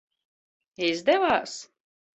Izdevās? 0.89 1.57